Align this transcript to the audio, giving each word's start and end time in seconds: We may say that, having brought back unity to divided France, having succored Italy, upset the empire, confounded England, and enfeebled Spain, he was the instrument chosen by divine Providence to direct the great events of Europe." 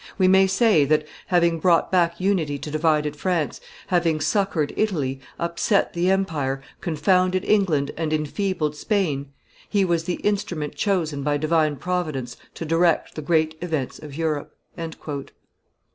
We 0.17 0.27
may 0.27 0.47
say 0.47 0.83
that, 0.85 1.07
having 1.27 1.59
brought 1.59 1.91
back 1.91 2.19
unity 2.19 2.57
to 2.57 2.71
divided 2.71 3.15
France, 3.15 3.61
having 3.85 4.19
succored 4.19 4.73
Italy, 4.75 5.19
upset 5.37 5.93
the 5.93 6.09
empire, 6.09 6.59
confounded 6.79 7.45
England, 7.45 7.91
and 7.95 8.11
enfeebled 8.11 8.75
Spain, 8.75 9.31
he 9.69 9.85
was 9.85 10.05
the 10.05 10.15
instrument 10.23 10.73
chosen 10.73 11.21
by 11.21 11.37
divine 11.37 11.75
Providence 11.75 12.35
to 12.55 12.65
direct 12.65 13.13
the 13.13 13.21
great 13.21 13.55
events 13.61 13.99
of 13.99 14.15
Europe." 14.15 14.55